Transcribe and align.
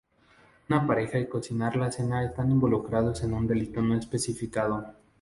Una 0.67 0.87
pareja 0.87 1.19
y 1.19 1.27
cocinar 1.29 1.75
la 1.75 1.91
cena 1.91 2.25
están 2.25 2.49
involucrados 2.49 3.21
en 3.21 3.35
un 3.35 3.45
delito 3.45 3.83
no 3.83 3.93
especificado. 3.95 4.83